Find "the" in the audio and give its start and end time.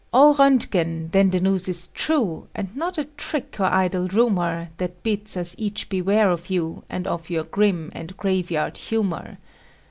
1.29-1.39